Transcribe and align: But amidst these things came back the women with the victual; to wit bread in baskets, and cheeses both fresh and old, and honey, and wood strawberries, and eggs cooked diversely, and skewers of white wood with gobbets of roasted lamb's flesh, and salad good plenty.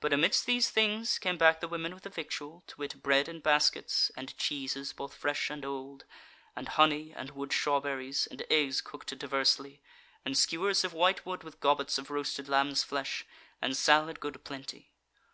But 0.00 0.14
amidst 0.14 0.46
these 0.46 0.70
things 0.70 1.18
came 1.18 1.36
back 1.36 1.60
the 1.60 1.68
women 1.68 1.92
with 1.92 2.04
the 2.04 2.08
victual; 2.08 2.64
to 2.68 2.76
wit 2.78 3.02
bread 3.02 3.28
in 3.28 3.40
baskets, 3.40 4.10
and 4.16 4.34
cheeses 4.38 4.94
both 4.94 5.12
fresh 5.12 5.50
and 5.50 5.62
old, 5.62 6.06
and 6.56 6.66
honey, 6.70 7.12
and 7.14 7.32
wood 7.32 7.52
strawberries, 7.52 8.26
and 8.30 8.42
eggs 8.48 8.80
cooked 8.80 9.18
diversely, 9.18 9.82
and 10.24 10.38
skewers 10.38 10.84
of 10.84 10.94
white 10.94 11.26
wood 11.26 11.44
with 11.44 11.60
gobbets 11.60 11.98
of 11.98 12.10
roasted 12.10 12.48
lamb's 12.48 12.82
flesh, 12.82 13.26
and 13.60 13.76
salad 13.76 14.20
good 14.20 14.42
plenty. 14.42 14.90